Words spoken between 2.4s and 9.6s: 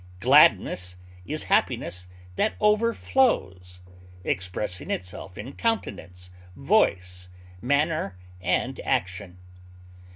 overflows, expressing itself in countenance, voice, manner, and action.